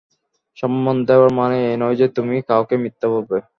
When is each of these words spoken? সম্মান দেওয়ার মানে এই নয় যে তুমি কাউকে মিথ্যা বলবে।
সম্মান 0.57 0.97
দেওয়ার 1.07 1.31
মানে 1.35 1.57
এই 1.65 1.77
নয় 1.77 1.95
যে 1.95 2.07
তুমি 2.15 2.35
কাউকে 2.49 2.75
মিথ্যা 2.83 3.07
বলবে। 3.13 3.37